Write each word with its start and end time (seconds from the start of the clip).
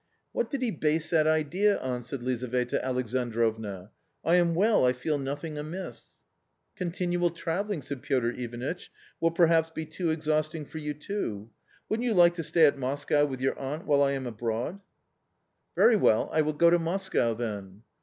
"What 0.31 0.49
did 0.49 0.63
he 0.63 0.71
base 0.71 1.11
that 1.11 1.27
idea 1.27 1.77
on?" 1.79 2.03
said 2.03 2.23
Lizaveta 2.23 2.83
Alexandrovna;" 2.83 3.91
I 4.33 4.37
am 4.37 4.55
well, 4.55 4.83
I 4.83 4.93
feel 4.93 5.19
nothing 5.19 5.59
amiss 5.59 6.15
.""Continual 6.75 7.29
traveiung," 7.29 7.83
said 7.83 8.01
.Fiotr 8.01 8.33
xvamtcn, 8.35 8.63
•■ 8.63 8.87
will 9.19 9.29
perhaps 9.29 9.69
be 9.69 9.85
too 9.85 10.09
exhausting 10.09 10.65
for 10.65 10.79
you 10.79 10.95
too; 10.95 11.51
wouldn't 11.87 12.07
you 12.09 12.15
like 12.15 12.33
to 12.33 12.43
stay 12.43 12.65
at 12.65 12.79
Moscow 12.79 13.25
with 13.27 13.41
your 13.41 13.55
aunt 13.59 13.85
while 13.85 14.01
I 14.01 14.13
am 14.13 14.25
abroad?" 14.25 14.79
270 15.75 15.75
A 15.75 15.75
COMMON 15.75 15.75
STOR?" 15.75 15.81
Very 15.83 15.95
well; 15.97 16.29
I 16.33 16.41
will 16.41 16.57
go 16.57 16.71
to 16.71 16.79
Moscow 16.79 17.33
then." 17.35 17.83